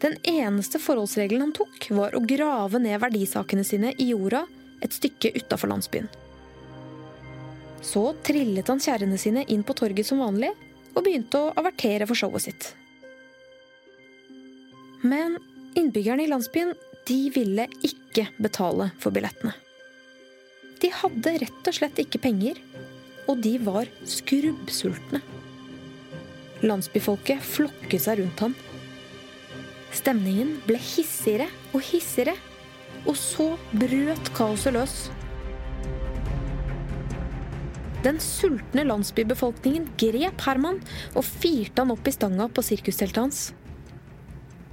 Den 0.02 0.18
eneste 0.28 0.78
forholdsregelen 0.82 1.46
han 1.46 1.56
tok, 1.56 1.88
var 1.96 2.14
å 2.14 2.20
grave 2.20 2.78
ned 2.82 3.00
verdisakene 3.00 3.64
sine 3.64 3.94
i 3.96 4.10
jorda 4.12 4.44
et 4.84 4.92
stykke 4.92 5.32
utafor 5.38 5.72
landsbyen. 5.72 6.10
Så 7.84 8.08
trillet 8.26 8.68
han 8.68 8.80
kjerrene 8.82 9.18
sine 9.20 9.44
inn 9.52 9.64
på 9.66 9.76
torget 9.76 10.08
som 10.08 10.22
vanlig 10.24 10.52
og 10.96 11.04
begynte 11.04 11.40
å 11.40 11.52
avertere 11.60 12.08
for 12.08 12.18
showet 12.18 12.46
sitt. 12.46 12.70
Men 15.04 15.36
innbyggerne 15.76 16.24
i 16.24 16.30
landsbyen 16.30 16.72
de 17.06 17.20
ville 17.34 17.68
ikke 17.86 18.26
betale 18.42 18.90
for 18.98 19.14
billettene. 19.14 19.54
De 20.82 20.90
hadde 20.92 21.36
rett 21.40 21.68
og 21.70 21.76
slett 21.76 22.00
ikke 22.02 22.20
penger, 22.20 22.58
og 23.26 23.40
de 23.44 23.56
var 23.62 23.88
skrubbsultne. 24.08 25.22
Landsbyfolket 26.66 27.44
flokket 27.44 28.02
seg 28.02 28.20
rundt 28.20 28.42
ham. 28.44 28.56
Stemningen 29.96 30.56
ble 30.66 30.78
hissigere 30.80 31.48
og 31.72 31.84
hissigere, 31.86 32.34
og 33.06 33.16
så 33.20 33.52
brøt 33.72 34.32
kaoset 34.36 34.74
løs. 34.76 34.96
Den 38.06 38.20
sultne 38.22 38.84
landsbybefolkningen 38.86 39.88
grep 39.98 40.44
Herman 40.46 40.76
og 41.18 41.24
firte 41.26 41.82
han 41.82 41.90
opp 41.90 42.06
i 42.06 42.12
stanga 42.14 42.46
på 42.46 42.62
sirkusteltet 42.62 43.18
hans. 43.18 43.40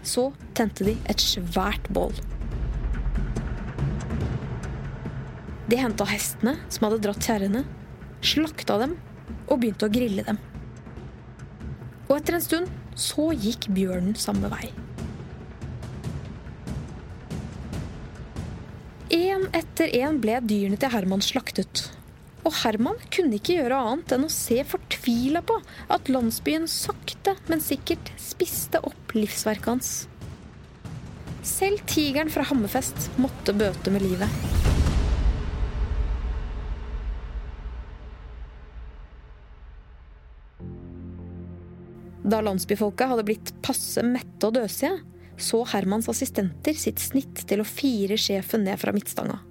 Så 0.05 0.27
tente 0.53 0.85
de 0.85 0.93
et 1.09 1.23
svært 1.23 1.87
bål. 1.95 2.13
De 5.71 5.79
henta 5.79 6.05
hestene 6.05 6.59
som 6.67 6.85
hadde 6.85 7.01
dratt 7.07 7.25
kjerrene, 7.25 7.63
slakta 8.21 8.77
dem 8.83 8.93
og 9.47 9.63
begynte 9.63 9.89
å 9.89 9.95
grille 9.95 10.27
dem. 10.27 10.37
Og 12.11 12.19
etter 12.19 12.37
en 12.37 12.45
stund 12.45 12.69
så 12.99 13.31
gikk 13.33 13.71
bjørnen 13.73 14.13
samme 14.19 14.51
vei. 14.53 14.69
Én 19.09 19.49
etter 19.57 19.89
én 20.03 20.21
ble 20.21 20.37
dyrene 20.45 20.77
til 20.77 20.93
Herman 20.93 21.25
slaktet. 21.25 21.87
Og 22.43 22.51
Herman 22.59 22.99
kunne 23.13 23.37
ikke 23.37 23.55
gjøre 23.55 23.77
annet 23.79 24.15
enn 24.15 24.25
å 24.27 24.31
se 24.31 24.57
fortvila 24.67 25.43
på 25.47 25.55
at 25.95 26.09
landsbyen 26.11 26.67
sakte, 26.67 27.37
men 27.47 27.63
sikkert 27.63 28.11
spiste 28.19 28.81
opp 28.83 29.15
livsverket 29.15 29.69
hans. 29.71 29.93
Selv 31.43 31.83
tigeren 31.87 32.31
fra 32.31 32.43
Hammerfest 32.47 33.09
måtte 33.19 33.55
bøte 33.55 33.91
med 33.91 34.03
livet. 34.03 34.61
Da 42.23 42.39
landsbyfolka 42.43 43.09
hadde 43.11 43.25
blitt 43.27 43.51
passe 43.63 44.03
mette 44.07 44.47
og 44.47 44.55
døsige, 44.55 44.95
så 45.37 45.63
Hermans 45.73 46.07
assistenter 46.11 46.75
sitt 46.79 47.03
snitt 47.03 47.43
til 47.49 47.63
å 47.63 47.67
fire 47.67 48.15
sjefen 48.19 48.63
ned 48.67 48.79
fra 48.79 48.95
midtstanga. 48.95 49.41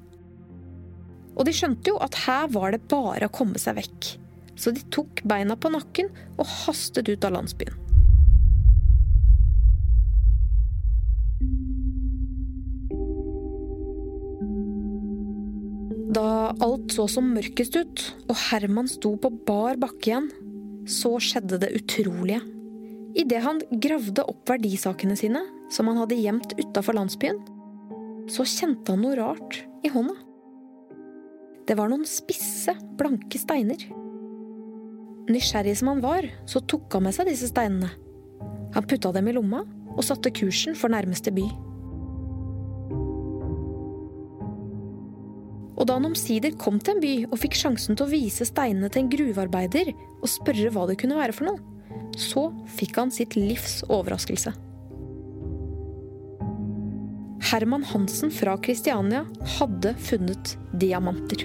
Og 1.32 1.46
de 1.48 1.54
skjønte 1.56 1.92
jo 1.92 2.00
at 2.04 2.18
her 2.26 2.50
var 2.52 2.74
det 2.74 2.84
bare 2.90 3.28
å 3.28 3.34
komme 3.34 3.60
seg 3.60 3.78
vekk. 3.80 4.10
Så 4.56 4.74
de 4.74 4.84
tok 4.92 5.24
beina 5.26 5.56
på 5.56 5.72
nakken 5.72 6.10
og 6.36 6.46
hastet 6.46 7.08
ut 7.08 7.24
av 7.24 7.34
landsbyen. 7.38 7.78
Da 16.12 16.52
alt 16.60 16.92
så 16.92 17.06
som 17.08 17.30
mørkest 17.32 17.76
ut, 17.78 18.02
og 18.28 18.36
Herman 18.50 18.90
sto 18.90 19.14
på 19.16 19.30
bar 19.46 19.78
bakke 19.80 20.10
igjen, 20.10 20.26
så 20.84 21.14
skjedde 21.22 21.60
det 21.62 21.70
utrolige. 21.78 22.42
Idet 23.16 23.40
han 23.44 23.62
gravde 23.80 24.24
opp 24.28 24.50
verdisakene 24.50 25.16
sine, 25.16 25.40
som 25.72 25.88
han 25.88 26.02
hadde 26.02 26.20
gjemt 26.20 26.52
utafor 26.58 26.98
landsbyen, 26.98 27.40
så 28.28 28.44
kjente 28.44 28.92
han 28.92 29.02
noe 29.04 29.16
rart 29.16 29.62
i 29.84 29.92
hånda. 29.92 30.18
Det 31.68 31.76
var 31.78 31.90
noen 31.90 32.06
spisse, 32.08 32.74
blanke 32.98 33.38
steiner. 33.38 33.84
Nysgjerrig 35.30 35.76
som 35.78 35.92
han 35.92 36.00
var, 36.02 36.26
så 36.50 36.62
tok 36.66 36.96
han 36.96 37.06
med 37.06 37.14
seg 37.14 37.28
disse 37.30 37.50
steinene. 37.52 37.92
Han 38.74 38.88
putta 38.88 39.12
dem 39.14 39.28
i 39.30 39.34
lomma 39.36 39.62
og 39.92 40.02
satte 40.06 40.32
kursen 40.34 40.74
for 40.78 40.90
nærmeste 40.92 41.30
by. 41.34 41.44
Og 45.78 45.86
da 45.88 45.96
han 45.98 46.06
omsider 46.10 46.54
kom 46.58 46.78
til 46.78 46.96
en 46.96 47.02
by 47.02 47.12
og 47.28 47.38
fikk 47.42 47.56
sjansen 47.58 47.98
til 47.98 48.06
å 48.06 48.12
vise 48.12 48.46
steinene 48.46 48.90
til 48.92 49.04
en 49.04 49.12
gruvearbeider 49.12 49.92
og 49.94 50.28
spørre 50.30 50.70
hva 50.74 50.86
det 50.90 50.98
kunne 51.02 51.18
være 51.18 51.34
for 51.36 51.50
noe, 51.50 51.62
så 52.18 52.48
fikk 52.78 52.98
han 53.00 53.14
sitt 53.14 53.38
livs 53.38 53.80
overraskelse. 53.88 54.52
Herman 57.52 57.84
Hansen 57.84 58.30
fra 58.30 58.54
Kristiania 58.56 59.26
hadde 59.58 59.90
funnet 60.00 60.54
diamanter. 60.72 61.42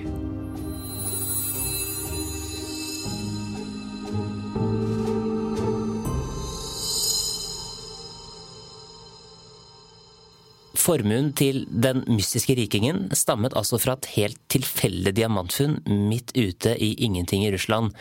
Formuen 10.79 11.33
til 11.35 11.65
den 11.67 12.05
mystiske 12.07 12.55
rikingen 12.55 13.09
stammet 13.11 13.51
altså 13.59 13.75
fra 13.75 13.97
et 13.99 14.07
helt 14.13 14.39
tilfeldig 14.47 15.11
diamantfunn 15.19 15.81
midt 15.91 16.31
ute 16.39 16.77
i 16.79 16.93
ingenting 17.03 17.43
i 17.43 17.51
Russland. 17.51 17.91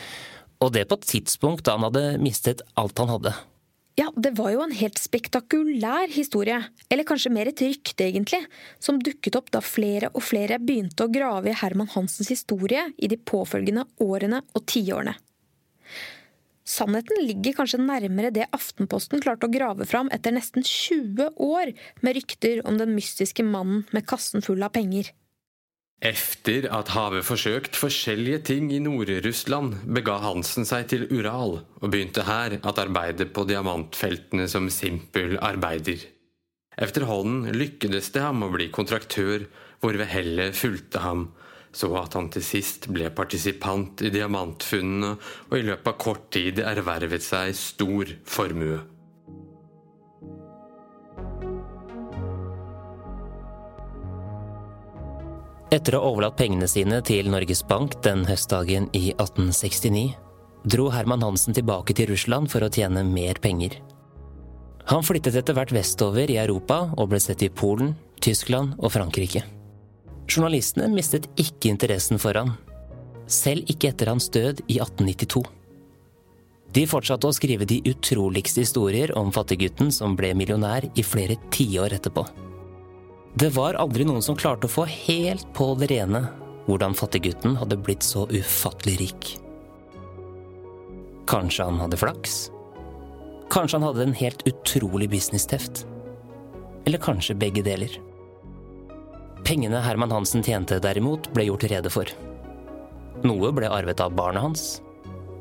Og 0.63 0.77
det 0.79 0.87
på 0.87 1.03
et 1.03 1.11
tidspunkt 1.11 1.67
da 1.67 1.75
han 1.75 1.91
hadde 1.91 2.07
mistet 2.23 2.63
alt 2.79 3.03
han 3.03 3.17
hadde. 3.17 3.35
Ja, 3.97 4.11
det 4.13 4.35
var 4.37 4.51
jo 4.53 4.61
en 4.61 4.75
helt 4.77 4.99
spektakulær 5.01 6.11
historie, 6.13 6.59
eller 6.93 7.07
kanskje 7.09 7.31
mer 7.33 7.49
et 7.49 7.63
rykte, 7.65 8.05
egentlig, 8.05 8.43
som 8.77 8.99
dukket 9.01 9.39
opp 9.39 9.49
da 9.55 9.63
flere 9.65 10.11
og 10.13 10.21
flere 10.27 10.59
begynte 10.61 11.07
å 11.07 11.13
grave 11.13 11.49
i 11.49 11.57
Herman 11.57 11.89
Hansens 11.95 12.29
historie 12.29 12.83
i 13.01 13.09
de 13.09 13.17
påfølgende 13.17 13.87
årene 14.05 14.43
og 14.53 14.67
tiårene. 14.69 15.17
Sannheten 16.67 17.23
ligger 17.23 17.55
kanskje 17.57 17.81
nærmere 17.81 18.33
det 18.35 18.51
Aftenposten 18.53 19.23
klarte 19.23 19.49
å 19.49 19.55
grave 19.55 19.87
fram 19.89 20.11
etter 20.13 20.35
nesten 20.35 20.67
20 20.67 21.39
år 21.47 21.73
med 22.03 22.19
rykter 22.19 22.65
om 22.67 22.77
den 22.77 22.93
mystiske 22.97 23.47
mannen 23.47 23.87
med 23.97 24.05
kassen 24.11 24.45
full 24.45 24.67
av 24.67 24.75
penger. 24.75 25.09
Efter 26.05 26.67
at 26.77 26.91
havet 26.93 27.25
forsøkt 27.25 27.77
forskjellige 27.81 28.43
ting 28.51 28.69
i 28.75 28.83
Nord-Russland, 28.85 29.79
bega 29.97 30.19
Hansen 30.21 30.69
seg 30.69 30.91
til 30.93 31.07
Ural 31.09 31.63
og 31.81 31.87
begynte 31.89 32.27
her 32.27 32.59
at 32.61 32.81
arbeide 32.83 33.25
på 33.33 33.47
diamantfeltene 33.49 34.45
som 34.53 34.69
simpel 34.69 35.39
arbeider. 35.41 36.05
Efterhånden 36.77 37.49
lykkedes 37.57 38.11
det 38.13 38.27
ham 38.27 38.45
å 38.45 38.53
bli 38.53 38.69
kontraktør, 38.69 39.47
hvorved 39.81 40.13
hellet 40.13 40.59
fulgte 40.59 41.01
ham, 41.01 41.31
så 41.73 41.89
at 41.97 42.13
han 42.17 42.29
til 42.33 42.45
sist 42.45 42.91
ble 42.93 43.09
partisipant 43.17 44.05
i 44.05 44.13
diamantfunnene 44.13 45.15
og 45.49 45.57
i 45.57 45.65
løpet 45.65 45.89
av 45.95 45.97
kort 46.01 46.29
tid 46.37 46.61
ervervet 46.61 47.25
seg 47.25 47.57
stor 47.57 48.13
formue. 48.29 48.83
Etter 55.77 55.97
å 55.97 56.01
ha 56.01 56.09
overlatt 56.09 56.39
pengene 56.39 56.69
sine 56.71 57.03
til 57.05 57.27
Norges 57.29 57.61
Bank 57.69 57.99
den 58.05 58.23
høstdagen 58.25 58.87
i 58.97 59.11
1869, 59.19 60.15
dro 60.73 60.87
Herman 60.95 61.25
Hansen 61.25 61.57
tilbake 61.57 61.93
til 61.97 62.09
Russland 62.15 62.49
for 62.49 62.65
å 62.65 62.71
tjene 62.73 63.03
mer 63.05 63.37
penger. 63.45 63.77
Han 64.89 65.05
flyttet 65.05 65.37
etter 65.37 65.57
hvert 65.57 65.75
vestover 65.75 66.31
i 66.33 66.39
Europa 66.41 66.87
og 66.95 67.11
ble 67.11 67.21
sett 67.21 67.45
i 67.45 67.51
Polen, 67.53 67.93
Tyskland 68.25 68.79
og 68.79 68.95
Frankrike. 68.95 69.43
Journalistene 70.31 70.89
mistet 70.95 71.29
ikke 71.37 71.75
interessen 71.75 72.23
for 72.23 72.39
han, 72.39 72.55
selv 73.29 73.69
ikke 73.69 73.93
etter 73.93 74.15
hans 74.15 74.31
død 74.33 74.65
i 74.71 74.79
1892. 74.81 75.45
De 76.73 76.89
fortsatte 76.89 77.29
å 77.29 77.37
skrive 77.37 77.69
de 77.69 77.83
utroligste 77.91 78.65
historier 78.65 79.13
om 79.19 79.29
fattiggutten 79.35 79.93
som 79.95 80.17
ble 80.17 80.33
millionær 80.39 80.89
i 80.95 81.05
flere 81.05 81.37
tiår 81.53 81.99
etterpå. 82.01 82.25
Det 83.37 83.51
var 83.53 83.77
aldri 83.77 84.05
noen 84.09 84.23
som 84.25 84.37
klarte 84.37 84.65
å 84.65 84.73
få 84.73 84.87
helt 84.89 85.45
på 85.53 85.75
det 85.77 85.91
rene 85.91 86.23
hvordan 86.65 86.95
fattiggutten 86.97 87.59
hadde 87.61 87.77
blitt 87.77 88.07
så 88.07 88.23
ufattelig 88.33 88.95
rik. 89.03 89.27
Kanskje 91.29 91.67
han 91.69 91.83
hadde 91.83 91.99
flaks? 92.01 92.39
Kanskje 93.53 93.77
han 93.77 93.85
hadde 93.91 94.07
en 94.07 94.17
helt 94.17 94.47
utrolig 94.49 95.11
businessteft? 95.13 95.85
Eller 96.89 97.03
kanskje 97.03 97.37
begge 97.37 97.61
deler. 97.67 97.93
Pengene 99.45 99.85
Herman 99.85 100.17
Hansen 100.17 100.41
tjente 100.41 100.81
derimot, 100.81 101.29
ble 101.37 101.51
gjort 101.51 101.69
rede 101.69 101.93
for. 101.93 102.09
Noe 103.21 103.53
ble 103.53 103.69
arvet 103.69 104.01
av 104.01 104.17
barnet 104.17 104.49
hans, 104.49 104.67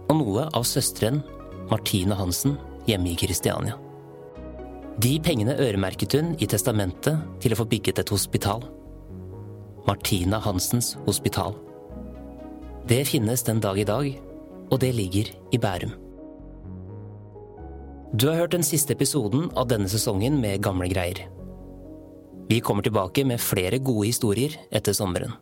og 0.09 0.19
noe 0.19 0.49
av 0.51 0.67
søsteren 0.67 1.23
Martine 1.71 2.19
Hansen 2.19 2.59
hjemme 2.91 3.13
i 3.15 3.17
Kristiania. 3.23 3.79
De 5.03 5.19
pengene 5.19 5.57
øremerket 5.59 6.13
hun 6.15 6.35
i 6.39 6.47
testamentet 6.47 7.19
til 7.43 7.51
å 7.51 7.59
få 7.59 7.65
bygget 7.67 7.99
et 7.99 8.11
hospital. 8.13 8.63
Martina 9.85 10.39
Hansens 10.39 10.93
hospital. 11.05 11.57
Det 12.87 13.01
finnes 13.09 13.43
den 13.43 13.59
dag 13.59 13.79
i 13.81 13.85
dag, 13.87 14.07
og 14.71 14.79
det 14.79 14.93
ligger 14.95 15.31
i 15.51 15.59
Bærum. 15.59 15.91
Du 18.15 18.29
har 18.29 18.39
hørt 18.39 18.55
den 18.55 18.63
siste 18.63 18.95
episoden 18.95 19.49
av 19.59 19.67
denne 19.67 19.91
sesongen 19.91 20.39
med 20.39 20.63
Gamle 20.63 20.87
greier. 20.87 21.25
Vi 22.47 22.61
kommer 22.63 22.85
tilbake 22.85 23.25
med 23.27 23.43
flere 23.43 23.81
gode 23.83 24.07
historier 24.07 24.55
etter 24.71 24.95
sommeren. 24.95 25.35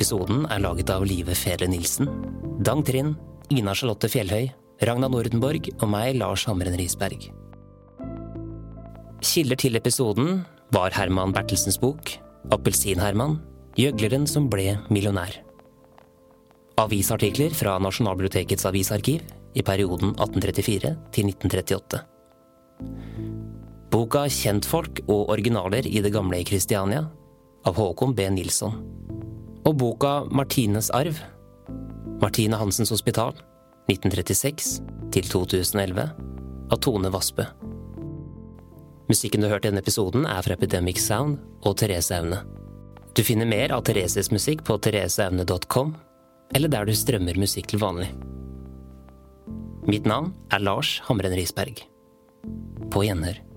Episoden 0.00 0.46
er 0.48 0.62
laget 0.64 0.88
av 0.88 1.02
Live 1.04 1.34
Fele 1.36 1.66
Nilsen, 1.68 2.08
Dang 2.64 2.80
Trind, 2.88 3.18
Ina 3.52 3.74
Charlotte 3.76 4.08
Fjellhøy, 4.08 4.46
Ragna 4.88 5.10
Nordenborg 5.12 5.66
og 5.74 5.90
meg, 5.92 6.14
Lars 6.16 6.46
Hamren 6.48 6.78
Risberg. 6.80 7.26
Kilder 9.20 9.60
til 9.60 9.76
episoden 9.76 10.40
var 10.72 10.96
Herman 10.96 11.34
Bertelsens 11.36 11.76
bok 11.82 12.14
Appelsin-Herman, 12.48 13.36
gjøgleren 13.76 14.24
som 14.24 14.48
ble 14.48 14.78
millionær. 14.88 15.36
Avisartikler 16.80 17.52
fra 17.52 17.76
Nasjonalbibliotekets 17.84 18.64
avisarkiv 18.70 19.20
i 19.52 19.66
perioden 19.66 20.14
1834 20.16 20.94
til 21.12 21.28
1938. 21.34 22.00
Boka 23.92 24.24
Kjentfolk 24.32 25.04
og 25.10 25.34
originaler 25.36 25.84
i 25.84 26.00
det 26.00 26.16
gamle 26.16 26.40
Kristiania 26.48 27.04
av 27.68 27.76
Håkon 27.76 28.16
B. 28.16 28.30
Nilsson. 28.32 28.80
Og 29.68 29.76
boka 29.76 30.24
Martines 30.32 30.90
arv. 30.96 31.18
Martine 32.20 32.56
Hansens 32.56 32.92
Hospital 32.92 33.34
1936 33.90 34.78
til 35.12 35.26
2011 35.28 36.06
av 36.70 36.80
Tone 36.80 37.10
Vassbø. 37.12 37.44
Musikken 39.10 39.42
du 39.42 39.48
har 39.48 39.56
hørt 39.56 39.66
i 39.66 39.70
denne 39.72 39.82
episoden, 39.82 40.24
er 40.24 40.44
fra 40.46 40.54
Epidemic 40.54 41.00
Sound 41.02 41.40
og 41.66 41.76
Therese 41.80 42.14
Aune. 42.14 42.40
Du 43.16 43.24
finner 43.26 43.48
mer 43.48 43.74
av 43.74 43.82
Thereses 43.88 44.30
musikk 44.30 44.62
på 44.64 44.78
thereseaune.com, 44.78 45.96
eller 46.54 46.70
der 46.70 46.86
du 46.86 46.94
strømmer 46.94 47.40
musikk 47.40 47.72
til 47.72 47.82
vanlig. 47.82 48.08
Mitt 49.90 50.06
navn 50.06 50.32
er 50.54 50.62
Lars 50.62 51.00
Hamren 51.08 51.34
Risberg. 51.34 51.82
På 52.92 53.02
gjenhør. 53.04 53.49